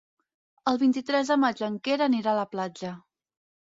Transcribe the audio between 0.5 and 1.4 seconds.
El vint-i-tres de